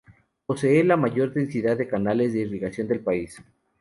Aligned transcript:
Posee 0.47 0.83
la 0.83 0.97
mayor 0.97 1.31
densidad 1.31 1.77
de 1.77 1.87
canales 1.87 2.33
de 2.33 2.39
irrigación 2.39 2.87
del 2.87 3.01
país. 3.01 3.39